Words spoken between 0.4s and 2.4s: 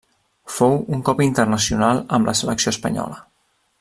Fou un cop internacional amb la